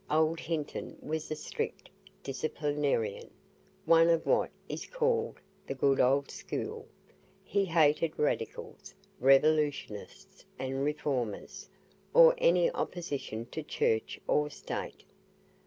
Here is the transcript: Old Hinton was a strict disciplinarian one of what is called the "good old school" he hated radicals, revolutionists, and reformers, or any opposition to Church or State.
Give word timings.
Old 0.09 0.39
Hinton 0.39 0.97
was 0.99 1.29
a 1.29 1.35
strict 1.35 1.87
disciplinarian 2.23 3.29
one 3.85 4.09
of 4.09 4.25
what 4.25 4.49
is 4.67 4.87
called 4.87 5.39
the 5.67 5.75
"good 5.75 5.99
old 5.99 6.31
school" 6.31 6.87
he 7.43 7.65
hated 7.65 8.17
radicals, 8.17 8.95
revolutionists, 9.19 10.43
and 10.57 10.83
reformers, 10.83 11.69
or 12.15 12.33
any 12.39 12.71
opposition 12.71 13.45
to 13.51 13.61
Church 13.61 14.19
or 14.27 14.49
State. 14.49 15.03